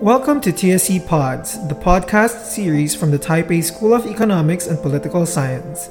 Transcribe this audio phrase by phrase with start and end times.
[0.00, 5.26] Welcome to TSE Pods, the podcast series from the Taipei School of Economics and Political
[5.26, 5.90] Science.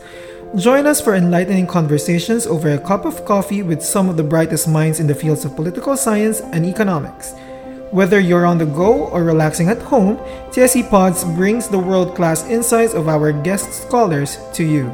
[0.56, 4.66] Join us for enlightening conversations over a cup of coffee with some of the brightest
[4.66, 7.34] minds in the fields of political science and economics.
[7.92, 10.18] Whether you're on the go or relaxing at home,
[10.54, 14.90] TSE Pods brings the world class insights of our guest scholars to you.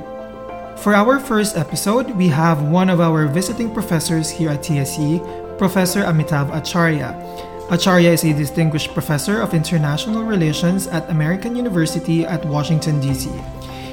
[0.78, 5.22] For our first episode, we have one of our visiting professors here at TSE,
[5.60, 7.53] Professor Amitav Acharya.
[7.74, 13.32] Acharya is a distinguished professor of international relations at American University at Washington, D.C.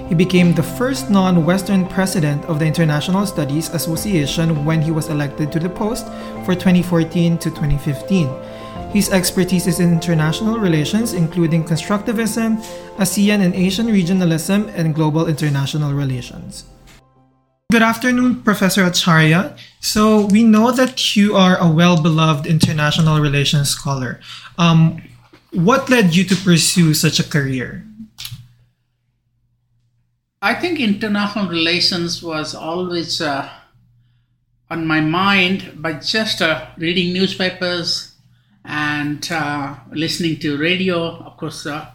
[0.07, 5.09] He became the first non Western president of the International Studies Association when he was
[5.09, 6.05] elected to the post
[6.45, 8.29] for 2014 to 2015.
[8.93, 12.61] His expertise is in international relations, including constructivism,
[12.99, 16.65] ASEAN and Asian regionalism, and global international relations.
[17.71, 19.55] Good afternoon, Professor Acharya.
[19.79, 24.19] So, we know that you are a well beloved international relations scholar.
[24.59, 25.01] Um,
[25.53, 27.87] what led you to pursue such a career?
[30.43, 33.49] I think international relations was always uh,
[34.69, 38.17] on my mind by just uh, reading newspapers
[38.65, 41.87] and uh, listening to radio, of course, uh,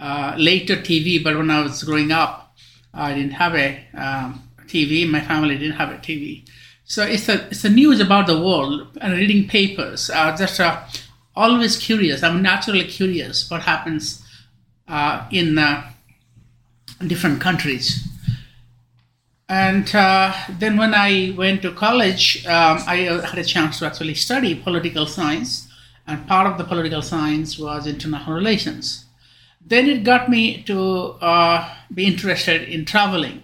[0.00, 1.22] uh, later TV.
[1.22, 2.56] But when I was growing up,
[2.92, 5.08] I didn't have a um, TV.
[5.08, 6.48] My family didn't have a TV.
[6.84, 10.10] So it's the, it's the news about the world and reading papers.
[10.10, 10.60] Uh, just
[11.34, 12.22] always curious.
[12.22, 14.22] I'm naturally curious what happens
[15.30, 15.58] in
[17.06, 18.06] different countries.
[19.48, 24.14] And uh, then when I went to college, um, I had a chance to actually
[24.14, 25.68] study political science,
[26.06, 29.04] and part of the political science was international relations.
[29.64, 33.43] Then it got me to uh, be interested in traveling.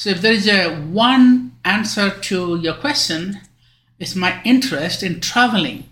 [0.00, 3.38] So if there is a one answer to your question,
[3.98, 5.90] it's my interest in traveling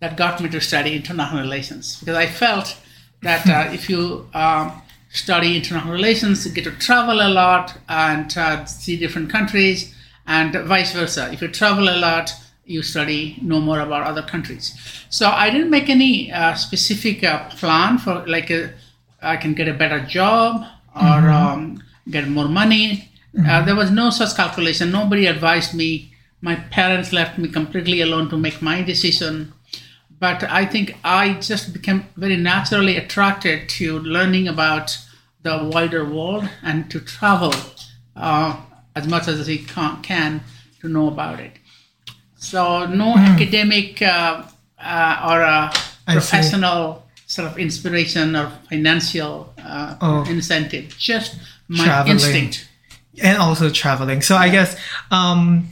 [0.00, 2.78] that got me to study international relations because I felt
[3.20, 4.80] that uh, if you um,
[5.10, 9.94] study international relations, you get to travel a lot and uh, see different countries,
[10.26, 11.30] and vice versa.
[11.30, 12.32] If you travel a lot,
[12.64, 14.74] you study know more about other countries.
[15.10, 18.68] So I didn't make any uh, specific uh, plan for like a, uh,
[19.20, 20.62] I can get a better job
[20.96, 21.28] or mm-hmm.
[21.28, 23.10] um, get more money.
[23.36, 23.66] Uh, mm-hmm.
[23.66, 24.90] there was no such calculation.
[24.90, 26.12] Nobody advised me.
[26.40, 29.52] My parents left me completely alone to make my decision
[30.22, 34.96] but I think I just became very naturally attracted to learning about
[35.42, 37.52] the wider world and to travel
[38.14, 38.56] uh,
[38.94, 40.44] as much as we can, can,
[40.80, 41.54] to know about it.
[42.36, 43.34] So, no mm.
[43.34, 44.44] academic uh,
[44.78, 45.74] uh, or uh,
[46.06, 50.24] professional sort of inspiration or financial uh, oh.
[50.30, 51.34] incentive, just
[51.66, 52.12] my traveling.
[52.12, 52.68] instinct.
[53.20, 54.22] And also traveling.
[54.22, 54.40] So, yeah.
[54.40, 54.76] I guess.
[55.10, 55.68] Um,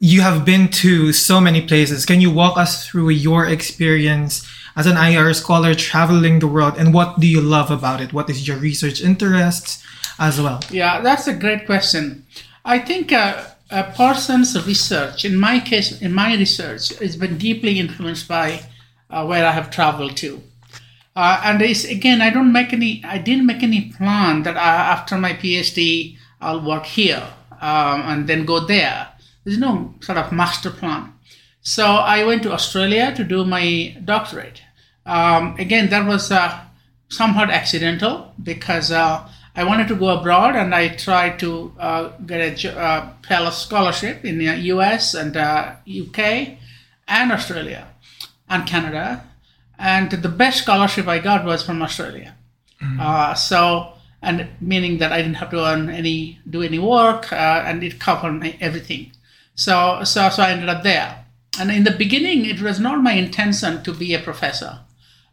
[0.00, 2.06] you have been to so many places.
[2.06, 6.94] Can you walk us through your experience as an IR scholar traveling the world and
[6.94, 8.12] what do you love about it?
[8.12, 9.82] What is your research interests
[10.18, 10.60] as well?
[10.70, 12.24] Yeah, that's a great question.
[12.64, 17.80] I think uh, a person's research, in my case, in my research, has been deeply
[17.80, 18.62] influenced by
[19.10, 20.42] uh, where I have traveled to.
[21.16, 24.92] Uh, and it's, again, I don't make any, I didn't make any plan that I,
[24.92, 27.26] after my PhD, I'll work here
[27.60, 29.08] um, and then go there
[29.48, 31.14] there's no sort of master plan.
[31.62, 34.62] So I went to Australia to do my doctorate.
[35.06, 36.60] Um, again, that was uh,
[37.08, 42.64] somewhat accidental because uh, I wanted to go abroad and I tried to uh, get
[42.64, 46.54] a uh, fellow scholarship in the US and UK uh,
[47.08, 47.88] and Australia
[48.50, 49.24] and Canada.
[49.78, 52.34] And the best scholarship I got was from Australia.
[52.82, 53.00] Mm-hmm.
[53.00, 57.82] Uh, so, and meaning that I didn't have to earn any, do any work, and
[57.82, 59.12] it covered everything.
[59.54, 61.24] So, so, so I ended up there.
[61.58, 64.80] And in the beginning, it was not my intention to be a professor.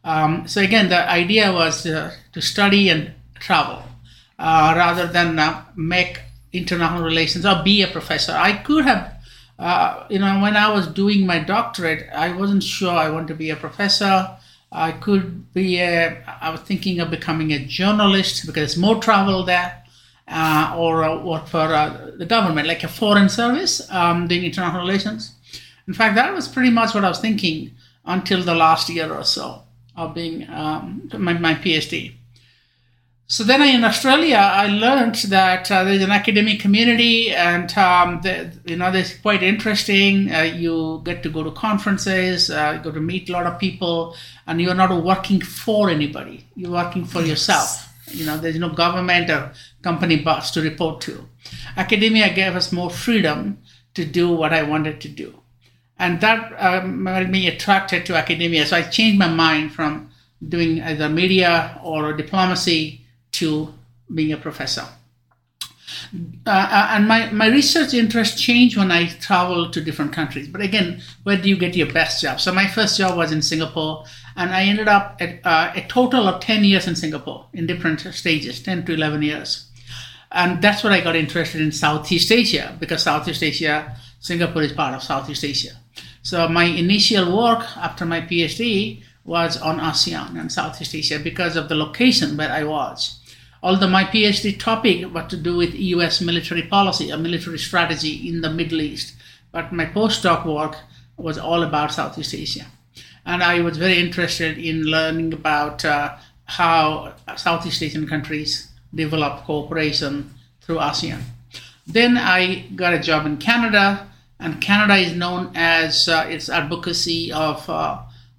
[0.03, 3.83] Um, so again, the idea was uh, to study and travel
[4.37, 6.21] uh, rather than uh, make
[6.53, 8.31] international relations or be a professor.
[8.31, 9.13] I could have,
[9.57, 13.35] uh, you know, when I was doing my doctorate, I wasn't sure I want to
[13.35, 14.29] be a professor.
[14.71, 19.83] I could be a, I was thinking of becoming a journalist because more travel there
[20.27, 24.81] uh, or uh, work for uh, the government, like a foreign service um, doing international
[24.81, 25.33] relations.
[25.87, 27.71] In fact, that was pretty much what I was thinking
[28.05, 29.63] until the last year or so
[29.95, 32.13] of being um, my, my PhD.
[33.27, 38.21] So then in Australia, I learned that uh, there's an academic community, and um,
[38.65, 40.31] you know, it's quite interesting.
[40.31, 44.15] Uh, you get to go to conferences, uh, go to meet a lot of people,
[44.45, 46.45] and you're not working for anybody.
[46.55, 47.91] You're working for yourself.
[48.09, 51.27] You know, there's no government or company boss to report to.
[51.75, 53.57] Academia gave us more freedom
[53.95, 55.41] to do what I wanted to do.
[55.97, 58.67] And that um, made me attracted to academia.
[58.67, 60.11] So I changed my mind from
[60.47, 63.04] doing either media or diplomacy
[63.39, 63.73] to
[64.13, 64.87] being a professor.
[66.45, 70.47] Uh, uh, and my, my research interests changed when I traveled to different countries.
[70.47, 72.39] But again, where do you get your best job?
[72.39, 74.05] So my first job was in Singapore,
[74.35, 78.01] and I ended up at uh, a total of 10 years in Singapore in different
[78.01, 79.69] stages, 10 to 11 years.
[80.31, 84.93] And that's what I got interested in Southeast Asia, because Southeast Asia, Singapore is part
[84.93, 85.71] of Southeast Asia.
[86.21, 91.69] So my initial work after my PhD was on ASEAN and Southeast Asia because of
[91.69, 93.19] the location where I was
[93.65, 98.41] although my PhD topic was to do with US military policy, a military strategy in
[98.41, 99.15] the Middle East.
[99.51, 100.75] But my postdoc work
[101.17, 102.67] was all about Southeast Asia.
[103.25, 106.15] And I was very interested in learning about uh,
[106.45, 111.21] how Southeast Asian countries develop cooperation through ASEAN.
[111.87, 114.07] Then I got a job in Canada,
[114.39, 117.97] and Canada is known as uh, its advocacy of uh,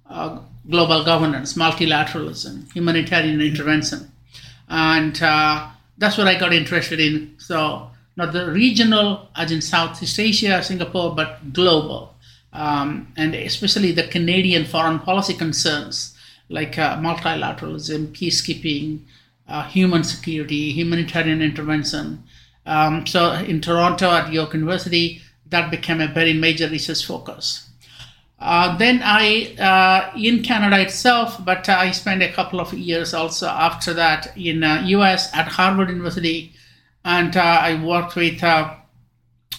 [0.09, 0.39] uh
[0.69, 4.11] global governance, multilateralism, humanitarian intervention
[4.67, 5.67] and uh,
[5.97, 7.35] that's what I got interested in.
[7.37, 12.15] So not the regional, as in Southeast Asia, Singapore, but global,
[12.53, 16.17] um, and especially the Canadian foreign policy concerns
[16.49, 19.01] like uh, multilateralism, peacekeeping,
[19.47, 22.23] uh, human security, humanitarian intervention.
[22.65, 27.66] Um, so in Toronto at York University, that became a very major research focus.
[28.39, 33.47] Uh, then I, uh, in Canada itself, but I spent a couple of years also
[33.47, 36.53] after that in uh, US at Harvard University,
[37.03, 38.75] and uh, I worked with uh,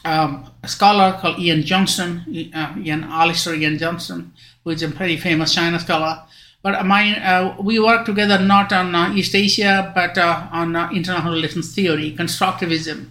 [0.05, 4.33] um, a scholar called Iain Johnston, uh, Iain Alastair Iain Johnston,
[4.63, 6.23] who is a very famous China scholar.
[6.63, 13.11] But my, we worked together not on East Asia, but on international relations theory, constructivism,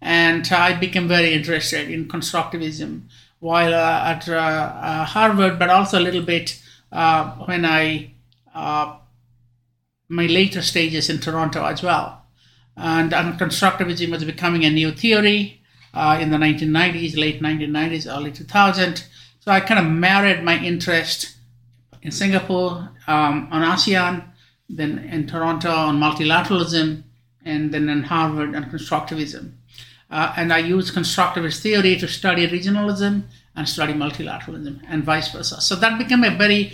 [0.00, 3.02] and I became very interested in constructivism
[3.40, 8.12] while uh, at uh, uh, Harvard, but also a little bit when I
[10.10, 12.22] my later stages in Toronto as well.
[12.76, 15.60] And, and constructivism was becoming a new theory
[15.94, 19.04] in the 1990s, late 1990s, early 2000.
[19.40, 21.36] So I kind of married my interest
[22.02, 24.24] in Singapore um, on ASEAN,
[24.68, 27.02] then in Toronto on multilateralism,
[27.44, 29.57] and then in Harvard on constructivism.
[30.10, 33.22] Uh, and I use constructivist theory to study regionalism
[33.54, 35.60] and study multilateralism and vice versa.
[35.60, 36.72] So that became a very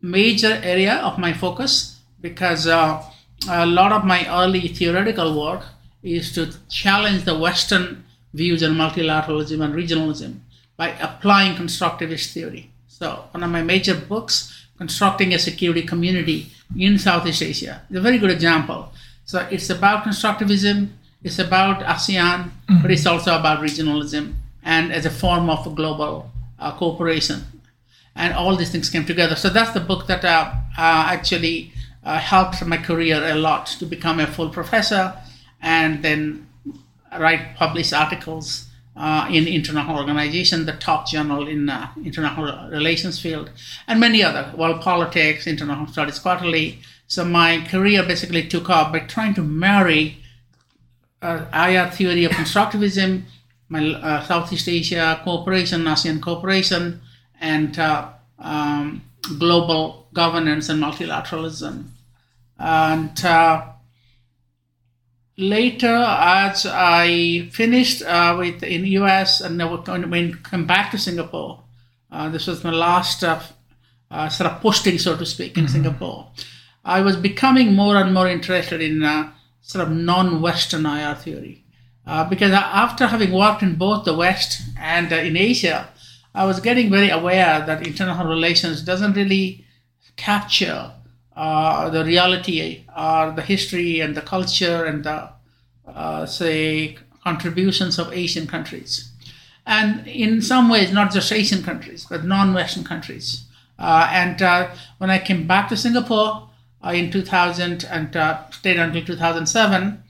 [0.00, 3.02] major area of my focus because uh,
[3.48, 5.64] a lot of my early theoretical work
[6.02, 8.04] is to challenge the Western
[8.34, 10.40] views on multilateralism and regionalism
[10.76, 12.70] by applying constructivist theory.
[12.86, 18.00] So one of my major books, Constructing a Security Community in Southeast Asia, is a
[18.00, 18.92] very good example.
[19.24, 20.90] So it's about constructivism,
[21.22, 22.82] it's about ASEAN, mm-hmm.
[22.82, 27.44] but it's also about regionalism and as a form of a global uh, cooperation.
[28.14, 29.36] And all these things came together.
[29.36, 31.72] So that's the book that uh, uh, actually
[32.02, 35.14] uh, helped my career a lot to become a full professor
[35.60, 36.46] and then
[37.18, 38.66] write, publish articles
[38.96, 43.50] uh, in international organization, the top journal in uh, international relations field,
[43.86, 46.78] and many other, World Politics, International Studies Quarterly.
[47.06, 50.18] So my career basically took off by trying to marry
[51.26, 53.22] uh, IR theory of constructivism,
[53.68, 57.00] my uh, Southeast Asia cooperation, ASEAN cooperation,
[57.40, 59.02] and uh, um,
[59.38, 61.84] global governance and multilateralism.
[62.58, 63.66] And uh,
[65.36, 69.58] later, as I finished uh, with in US and
[70.10, 71.62] when come back to Singapore,
[72.10, 73.42] uh, this was my last sort
[74.10, 75.72] of posting, so to speak, in mm-hmm.
[75.72, 76.28] Singapore.
[76.84, 79.02] I was becoming more and more interested in
[79.66, 81.64] sort of non-Western IR theory.
[82.06, 85.88] Uh, because after having worked in both the West and uh, in Asia,
[86.32, 89.64] I was getting very aware that international relations doesn't really
[90.14, 90.92] capture
[91.34, 95.30] uh, the reality or the history and the culture and the,
[95.88, 99.10] uh, say, contributions of Asian countries.
[99.66, 103.46] And in some ways, not just Asian countries, but non Western countries.
[103.80, 104.68] Uh, and uh,
[104.98, 106.48] when I came back to Singapore,
[106.84, 110.02] uh, in 2000 and uh, stayed until 2007,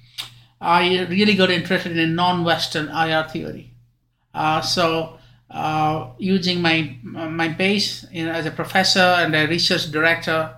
[0.61, 3.73] I really got interested in non-Western IR theory.
[4.35, 5.19] Uh, so
[5.51, 10.57] uh, using my my base in, as a professor and a research director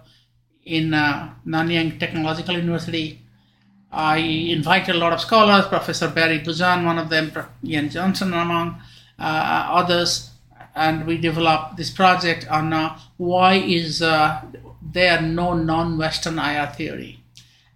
[0.64, 3.20] in uh, Nanyang Technological University,
[3.90, 7.32] I invited a lot of scholars, Professor Barry Buzan, one of them,
[7.64, 8.80] Iain Johnston among
[9.18, 10.30] uh, others,
[10.74, 14.02] and we developed this project on uh, why is
[14.92, 17.20] there are no non-Western IR theory?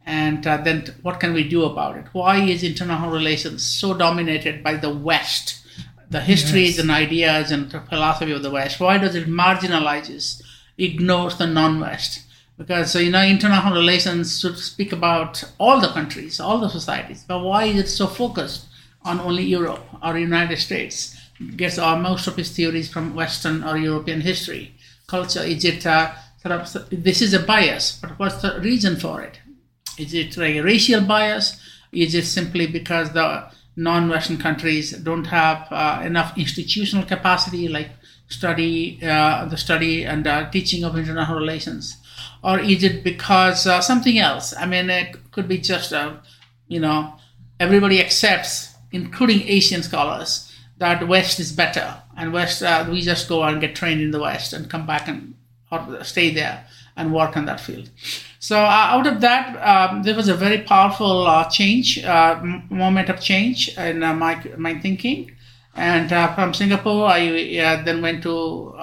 [0.04, 2.07] And uh, then what can we do about it?
[2.12, 5.64] Why is international relations so dominated by the West?
[6.11, 6.78] The histories yes.
[6.81, 8.81] and ideas and the philosophy of the West.
[8.81, 10.42] Why does it marginalizes,
[10.76, 12.23] ignores the non-West?
[12.62, 17.25] because you know international relations should speak about all the countries, all the societies.
[17.26, 18.66] But why is it so focused
[19.04, 21.19] on only Europe or United States?
[21.57, 24.75] Gets uh, most of his theories from Western or European history,
[25.07, 25.42] culture.
[25.42, 26.12] Is it uh,
[26.51, 27.99] of this is a bias?
[28.01, 29.39] But what's the reason for it?
[29.99, 31.61] Is it like a racial bias?
[31.93, 37.91] Is it simply because the non-Western countries don't have uh, enough institutional capacity, like
[38.29, 42.03] study, uh, the study and uh, teaching of international relations?
[42.43, 44.55] or is it because uh, something else?
[44.57, 46.17] I mean, it could be just, uh,
[46.69, 47.15] you know,
[47.61, 53.43] everybody accepts, including Asian scholars, that West is better, and West uh, we just go
[53.45, 55.35] and get trained in the West and come back and
[55.73, 57.88] or stay there and work in that field.
[58.38, 63.09] So uh, out of that, um, there was a very powerful uh, change, uh, moment
[63.09, 65.33] of change in my my thinking,
[65.75, 68.75] and from Singapore, I then went to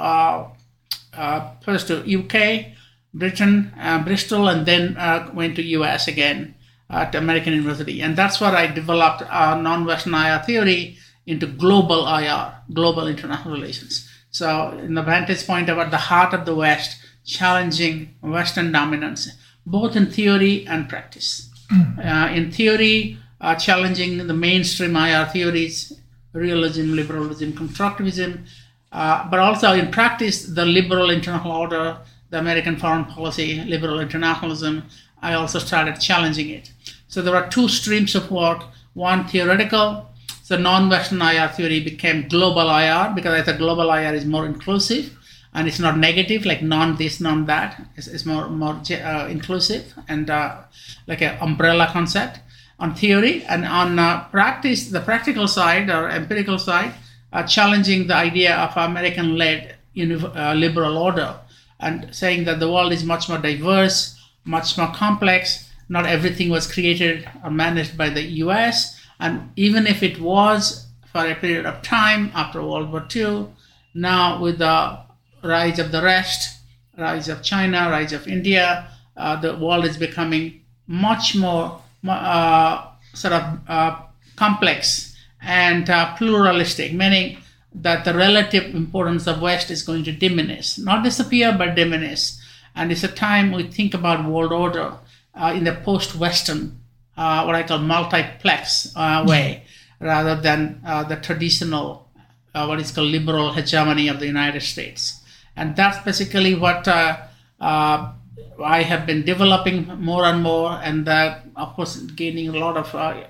[1.62, 2.74] first to UK
[3.14, 6.56] Britain, uh, Bristol, and then uh, went to US again
[6.90, 8.02] at American University.
[8.02, 14.10] And that's where I developed non-Western IR theory into global IR, global international relations.
[14.32, 19.30] So in the vantage point about the heart of the West, challenging Western dominance,
[19.66, 21.50] both in theory and practice.
[21.72, 22.06] Mm.
[22.06, 25.94] Uh, in theory, uh, challenging the mainstream IR theories,
[26.34, 28.46] realism, liberalism, constructivism,
[28.92, 31.98] uh, but also in practice, the liberal international order,
[32.30, 34.84] the American foreign policy, liberal internationalism,
[35.22, 36.72] I also started challenging it.
[37.08, 40.09] So there are two streams of work one theoretical,
[40.50, 44.48] so non Western IR theory became global IR because I thought global IR is more
[44.48, 45.16] inclusive
[45.54, 47.80] and it's not negative like non this, non that.
[47.96, 50.62] It's, it's more, more uh, inclusive and uh,
[51.06, 52.40] like an umbrella concept
[52.80, 56.96] on theory and on uh, practice, the practical side or empirical side,
[57.32, 61.36] uh, challenging the idea of American led uh, liberal order
[61.80, 65.70] and saying that the world is much more diverse, much more complex.
[65.90, 68.99] Not everything was created or managed by the US.
[69.20, 73.48] And even if it was for a period of time after World War II,
[73.94, 75.00] now with the
[75.44, 76.60] rise of the rest,
[76.98, 83.34] rise of China, rise of India, uh, the world is becoming much more uh, sort
[83.34, 84.02] of uh,
[84.36, 87.38] complex and uh, pluralistic, meaning
[87.74, 92.32] that the relative importance of West is going to diminish, not disappear, but diminish.
[92.76, 94.94] And it's a time we think about world order
[95.36, 96.79] uh, in the post-Western,
[97.20, 99.64] uh, what I call multiplex uh, way,
[100.00, 102.08] rather than uh, the traditional,
[102.56, 105.22] uh, what is called liberal hegemony of the United States.
[105.56, 107.18] And that's basically what uh,
[107.60, 112.88] I have been developing more and more, and that, of course gaining a lot of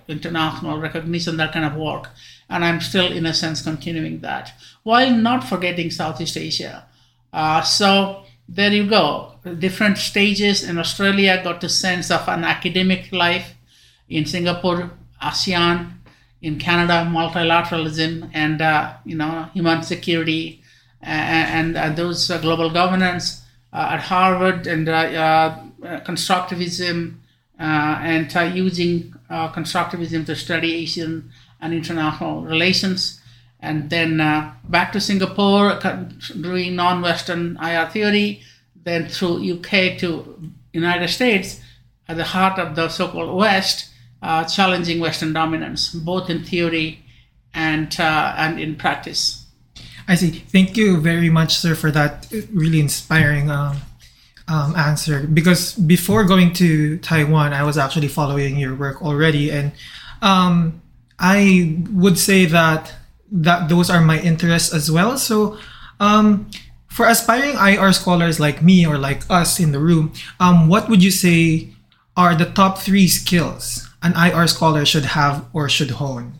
[0.07, 2.09] international recognition, that kind of work
[2.49, 4.53] and I'm still, in a sense, continuing that
[4.83, 6.85] while not forgetting Southeast Asia.
[7.31, 9.35] Uh, so there you go.
[9.59, 13.55] Different stages in Australia got a sense of an academic life.
[14.09, 15.93] In Singapore, ASEAN.
[16.41, 20.63] In Canada, multilateralism and uh, you know human security
[21.01, 23.41] and, and uh, those uh, global governance.
[23.71, 27.13] Uh, at Harvard and constructivism
[27.59, 31.29] and using constructivism to study Asian
[31.61, 33.21] and international relations.
[33.59, 34.17] And then
[34.63, 35.79] back to Singapore,
[36.41, 38.41] doing non-Western IR theory,
[38.83, 41.61] then through UK to United States,
[42.07, 43.88] at the heart of the so-called West,
[44.21, 46.99] uh, challenging Western dominance, both in theory
[47.53, 49.45] and uh, and in practice.
[50.07, 50.31] I see.
[50.31, 53.77] Thank you very much, sir, for that really inspiring um,
[54.47, 55.27] um, answer.
[55.27, 59.71] Because before going to Taiwan, I was actually following your work already, and
[60.21, 60.81] um,
[61.19, 62.93] I would say that
[63.31, 65.17] that those are my interests as well.
[65.17, 65.57] So,
[65.99, 66.49] um,
[66.87, 71.03] for aspiring IR scholars like me or like us in the room, um, what would
[71.03, 71.69] you say
[72.17, 76.33] are the top three skills an IR scholar should have or should hone?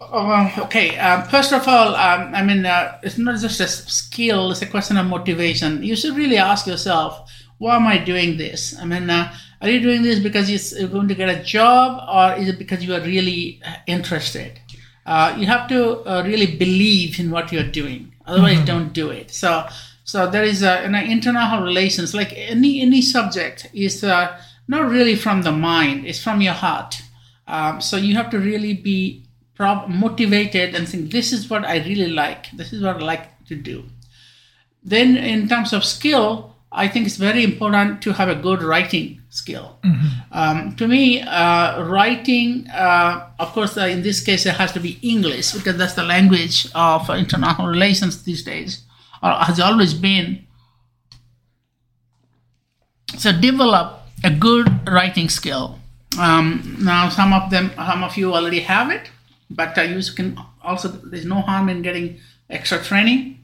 [0.00, 4.52] Uh, okay, uh, first of all, um, I mean, uh, it's not just a skill,
[4.52, 5.82] it's a question of motivation.
[5.82, 8.78] You should really ask yourself, why am I doing this?
[8.78, 12.40] I mean, uh, are you doing this because you're going to get a job, or
[12.40, 14.60] is it because you are really interested?
[15.06, 18.12] Uh, you have to uh, really believe in what you're doing.
[18.26, 18.66] Otherwise, mm-hmm.
[18.66, 19.30] don't do it.
[19.30, 19.66] So,
[20.04, 25.16] so there is a, in international relations, like any any subject, is uh, not really
[25.16, 27.02] from the mind; it's from your heart.
[27.46, 31.78] Um, so you have to really be prob- motivated and think, "This is what I
[31.78, 32.50] really like.
[32.52, 33.84] This is what I like to do."
[34.82, 39.22] Then, in terms of skill, I think it's very important to have a good writing
[39.30, 39.78] skill.
[39.84, 40.08] Mm-hmm.
[40.32, 44.80] Um, to me, uh, writing, uh, of course, uh, in this case, it has to
[44.80, 48.82] be English because that's the language of international relations these days,
[49.22, 50.46] or has always been.
[53.16, 55.78] So develop a good writing skill.
[56.18, 59.10] Um, now, some of them, some of you already have it,
[59.50, 60.88] but uh, you can also.
[60.88, 63.38] There's no harm in getting extra training.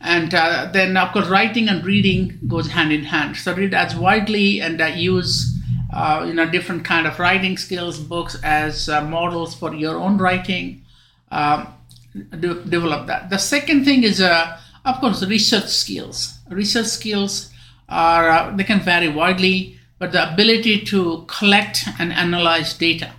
[0.00, 3.36] And uh, then, of course, writing and reading goes hand in hand.
[3.36, 5.58] So read as widely and uh, use
[5.92, 10.18] uh, you know different kind of writing skills books as uh, models for your own
[10.18, 10.84] writing.
[11.30, 11.68] Um,
[12.14, 13.30] de- develop that.
[13.30, 16.38] The second thing is, uh, of course, research skills.
[16.50, 17.50] Research skills
[17.88, 23.12] are uh, they can vary widely, but the ability to collect and analyze data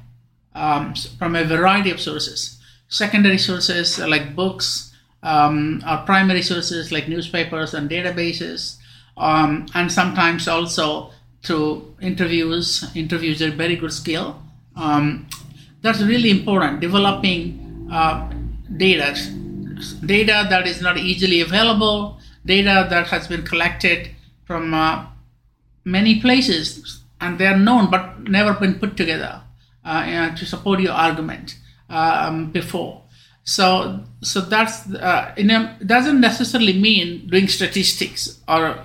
[0.53, 2.59] um, from a variety of sources,
[2.89, 4.93] secondary sources like books,
[5.23, 8.77] um, or primary sources like newspapers and databases,
[9.17, 11.11] um, and sometimes also
[11.43, 12.85] through interviews.
[12.95, 14.41] Interviews are very good skill.
[14.75, 15.27] Um,
[15.81, 16.81] that's really important.
[16.81, 18.29] Developing uh,
[18.75, 19.15] data,
[20.05, 24.09] data that is not easily available, data that has been collected
[24.47, 25.05] from uh,
[25.83, 29.41] many places and they are known but never been put together
[29.85, 31.55] uh, to support your argument
[31.89, 33.03] um, before.
[33.43, 38.79] So, so that's uh, you know doesn't necessarily mean doing statistics or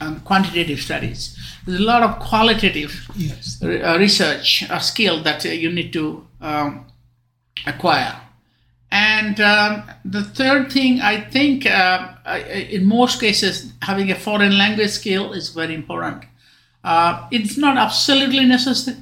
[0.00, 1.36] um, quantitative studies.
[1.66, 3.60] There's a lot of qualitative Yes.
[3.62, 6.86] re- uh, research uh, skill that uh, you need to um,
[7.66, 8.14] acquire.
[9.18, 12.14] And um, the third thing, I think, uh,
[12.70, 16.24] in most cases, having a foreign language skill is very important.
[16.84, 18.98] Uh, it's not absolutely necessary,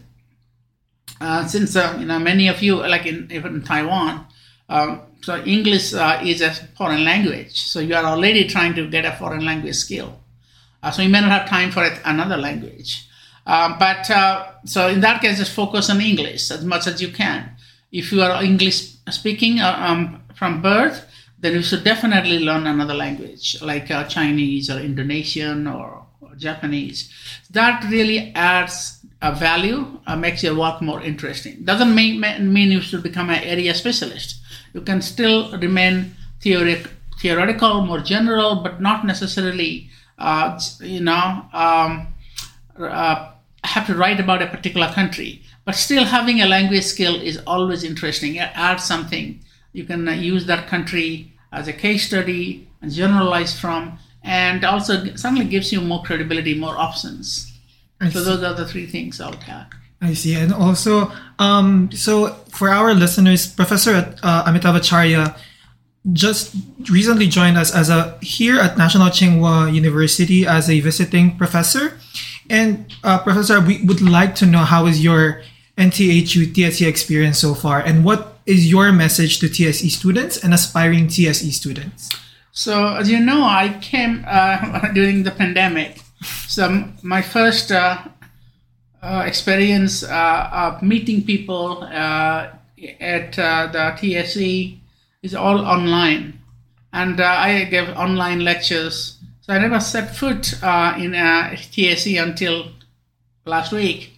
[1.20, 4.26] uh, since uh, you know many of you, like in even in Taiwan,
[4.68, 7.60] um, so English uh, is a foreign language.
[7.62, 10.18] So you are already trying to get a foreign language skill.
[10.82, 13.06] Uh, so you may not have time for it, another language.
[13.44, 14.06] But
[14.64, 17.55] so in that case, just focus on English as much as you can.
[17.92, 21.06] If you are English speaking uh, um, from birth,
[21.38, 27.12] then you should definitely learn another language like uh, Chinese or Indonesian or, or Japanese.
[27.50, 31.64] That really adds a value, uh, makes your work more interesting.
[31.64, 34.40] Doesn't mean, mean you should become an area specialist.
[34.72, 42.08] You can still remain theoretic, theoretical, more general, but not necessarily, uh, you know, um,
[42.78, 43.32] uh,
[43.64, 45.42] have to write about a particular country.
[45.66, 48.36] But still, having a language skill is always interesting.
[48.36, 49.40] It adds something.
[49.72, 55.14] You can uh, use that country as a case study and generalize from, and also
[55.16, 57.52] suddenly gives you more credibility, more options.
[58.00, 58.24] I So see.
[58.24, 59.66] those are the three things I would have.
[60.00, 60.34] I see.
[60.34, 65.34] And also, um, so for our listeners, Professor uh, Amitav Acharya
[66.12, 66.54] just
[66.90, 71.98] recently joined us as a here at National Tsinghua University as a visiting professor.
[72.48, 75.42] And uh, Professor, we would like to know how is your
[75.78, 81.08] NTHU TSE experience so far, and what is your message to TSE students and aspiring
[81.08, 82.10] TSE students?
[82.52, 86.00] So, as you know, I came uh, during the pandemic.
[86.48, 87.98] So, my first uh,
[89.02, 92.52] uh, experience uh, of meeting people uh,
[92.98, 94.80] at uh, the TSE
[95.22, 96.40] is all online.
[96.94, 99.18] And I gave online lectures.
[99.42, 102.70] So, I never set foot in uh, TSE until
[103.44, 104.15] last week.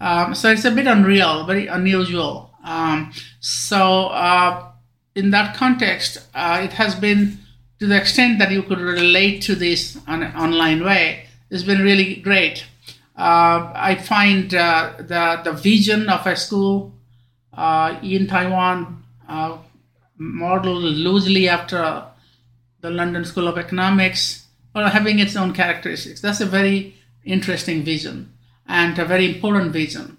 [0.00, 2.50] Um, so it's a bit unreal, very unusual.
[2.64, 4.70] Um, so uh,
[5.14, 7.38] in that context, uh, it has been
[7.78, 11.26] to the extent that you could relate to this on an online way.
[11.50, 12.66] It's been really great.
[13.16, 16.92] Uh, I find uh, the the vision of a school
[17.54, 19.56] uh, in Taiwan uh,
[20.18, 22.04] modeled loosely after
[22.80, 26.20] the London School of Economics, or having its own characteristics.
[26.20, 28.35] That's a very interesting vision
[28.68, 30.18] and a very important vision.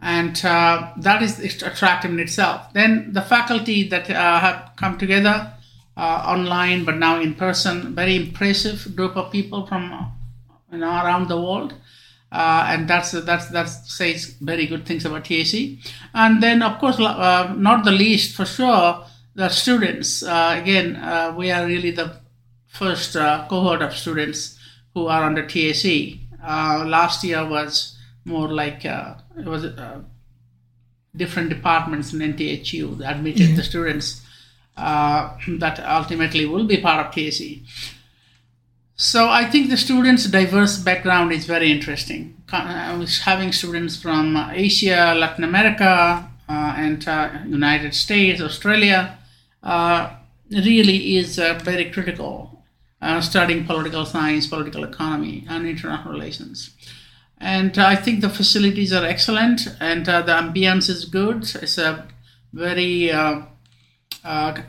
[0.00, 2.72] And uh, that is attractive in itself.
[2.72, 5.52] Then the faculty that uh, have come together
[5.96, 10.04] uh, online, but now in person, very impressive group of people from uh,
[10.70, 11.74] you know around the world.
[12.30, 15.78] Uh, and that's that's that says very good things about TSE.
[16.12, 20.22] And then, of course, uh, not the least for sure, the students.
[20.22, 22.20] Uh, again, uh, we are really the
[22.66, 24.58] first cohort of students
[24.92, 26.25] who are under TSE.
[26.46, 30.00] Uh, last year was more like uh, it was uh,
[31.16, 34.22] different departments in NTHU that admitted the students
[34.76, 37.64] uh, that ultimately will be part of TSE.
[38.96, 42.42] So I think the students' diverse background is very interesting.
[42.46, 49.18] Co- uh, Having students from Asia, Latin America, uh, and uh, United States, Australia,
[49.62, 50.10] uh,
[50.50, 52.55] really is uh, very critical.
[53.02, 56.70] Uh, studying political science, political economy, and international relations.
[57.38, 61.42] And I think the facilities are excellent, and uh, the ambience is good.
[61.56, 62.08] It's a
[62.54, 63.42] very uh,
[64.24, 64.62] uh,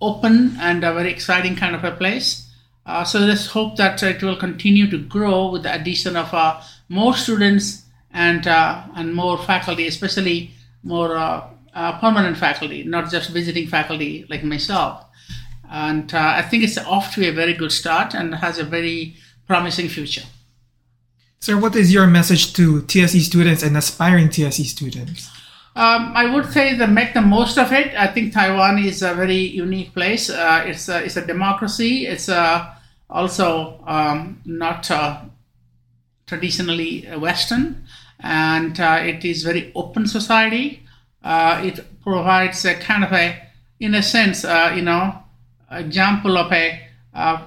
[0.00, 2.50] open and a very exciting kind of a place.
[2.84, 6.60] Uh, so let's hope that it will continue to grow with the addition of uh,
[6.88, 10.50] more students and uh, and more faculty, especially
[10.82, 15.04] more uh, uh, permanent faculty, not just visiting faculty like myself.
[15.72, 19.16] And uh, I think it's off to a very good start and has a very
[19.46, 20.24] promising future.
[21.40, 25.30] Sir, what is your message to TSE students and aspiring TSE students?
[25.74, 27.94] Um, I would say that make the most of it.
[27.96, 30.28] I think Taiwan is a very unique place.
[30.28, 32.06] Uh, it's a, it's a democracy.
[32.06, 32.76] It's a,
[33.08, 35.22] also um, not uh,
[36.26, 37.86] traditionally Western,
[38.20, 40.82] and uh, it is very open society.
[41.24, 43.40] Uh, it provides a kind of a,
[43.80, 45.21] in a sense, uh, you know,
[45.72, 46.80] example of a
[47.14, 47.46] uh,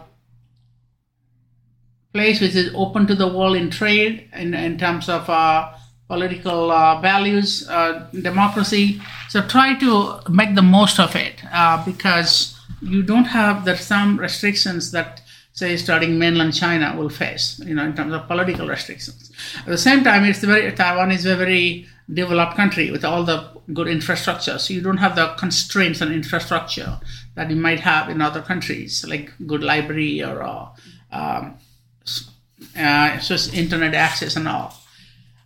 [2.14, 5.30] place which is open to the world in trade in, in terms of
[6.08, 9.02] political uh, values, uh, democracy.
[9.30, 14.20] So try to make the most of it uh, because you don't have the some
[14.20, 15.22] restrictions that
[15.54, 19.32] say starting mainland China will face, you know, in terms of political restrictions.
[19.60, 23.50] At the same time, it's very Taiwan is a very developed country with all the
[23.74, 24.60] good infrastructure.
[24.60, 27.00] So you don't have the constraints on infrastructure
[27.36, 30.68] that you might have in other countries, like good library or uh,
[31.12, 31.58] um,
[32.78, 33.20] uh,
[33.54, 34.74] internet access and all.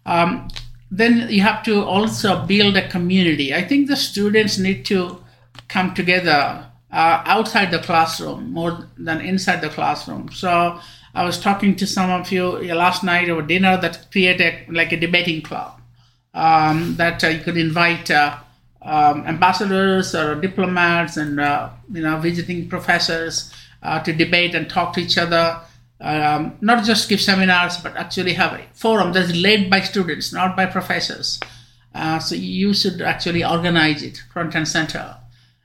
[0.05, 0.47] Um,
[0.91, 3.53] then you have to also build a community.
[3.53, 5.23] I think the students need to
[5.67, 10.31] come together uh, outside the classroom more than inside the classroom.
[10.31, 10.79] So
[11.13, 14.91] I was talking to some of you last night over dinner that create a, like
[14.91, 15.79] a debating club
[16.33, 18.37] um, that uh, you could invite uh,
[18.81, 24.93] um, ambassadors or diplomats and uh, you know visiting professors uh, to debate and talk
[24.93, 25.59] to each other
[26.01, 30.55] um, not just give seminars, but actually have a forum that's led by students, not
[30.55, 31.39] by professors.
[31.93, 35.17] Uh, so you should actually organize it front and center.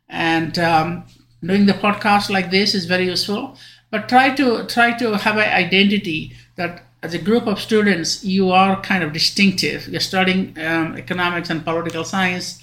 [0.09, 1.05] And um,
[1.45, 3.57] doing the podcast like this is very useful.
[3.91, 8.51] But try to try to have an identity that as a group of students you
[8.51, 9.87] are kind of distinctive.
[9.87, 12.61] You're studying um, economics and political science,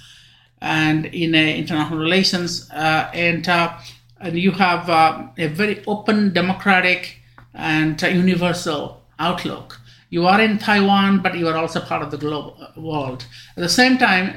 [0.62, 3.78] and in uh, international relations, uh, and uh,
[4.19, 7.17] and you have a very open, democratic
[7.56, 9.80] and universal outlook.
[10.12, 13.26] You are in Taiwan, but you are also part of the global world.
[13.58, 14.36] At the same time,